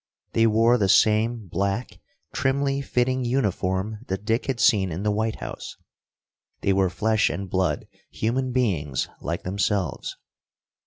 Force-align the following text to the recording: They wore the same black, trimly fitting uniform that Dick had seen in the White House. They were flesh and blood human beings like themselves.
They 0.33 0.47
wore 0.47 0.79
the 0.79 0.89
same 0.89 1.45
black, 1.47 1.99
trimly 2.33 2.81
fitting 2.83 3.23
uniform 3.23 3.99
that 4.07 4.25
Dick 4.25 4.47
had 4.47 4.59
seen 4.59 4.91
in 4.91 5.03
the 5.03 5.11
White 5.11 5.35
House. 5.41 5.77
They 6.61 6.73
were 6.73 6.89
flesh 6.89 7.29
and 7.29 7.47
blood 7.47 7.87
human 8.09 8.51
beings 8.51 9.07
like 9.21 9.43
themselves. 9.43 10.17